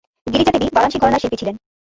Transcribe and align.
গিরিজা 0.27 0.51
দেবী 0.53 0.67
বারাণসী 0.75 0.97
ঘরানার 0.99 1.21
শিল্পী 1.21 1.37
ছিলেন। 1.39 1.55